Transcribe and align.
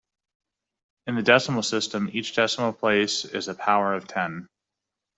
In 1.05 1.13
the 1.13 1.21
decimal 1.21 1.61
system 1.61 2.09
each 2.11 2.33
decimal 2.33 2.73
place 2.73 3.23
is 3.23 3.47
a 3.47 3.53
power 3.53 3.93
of 3.93 4.07
ten. 4.07 4.47